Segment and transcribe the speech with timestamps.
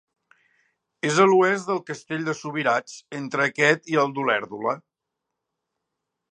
[1.09, 4.77] És a l'oest del castell de Subirats, entre aquest i el d'Olèrdola.